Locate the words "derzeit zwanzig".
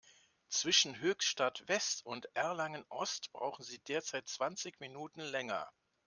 3.83-4.79